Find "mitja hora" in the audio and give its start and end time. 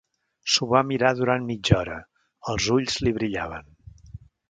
1.51-1.99